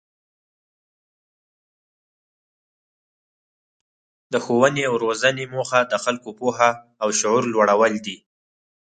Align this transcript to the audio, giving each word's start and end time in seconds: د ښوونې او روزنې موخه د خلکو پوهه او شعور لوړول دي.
د 4.31 4.33
ښوونې 4.43 4.83
او 4.89 4.95
روزنې 5.03 5.45
موخه 5.53 5.79
د 5.91 5.93
خلکو 6.03 6.29
پوهه 6.39 6.69
او 7.03 7.09
شعور 7.19 7.43
لوړول 7.53 7.93
دي. 8.05 8.17